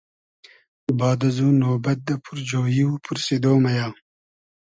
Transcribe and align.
باد 0.99 1.19
ازو 1.27 1.47
نوبئد 1.61 1.99
دۂ 2.07 2.13
پورجویی 2.23 2.83
و 2.85 2.91
پورسیدۉ 3.03 3.45
مئیۂ 3.63 3.87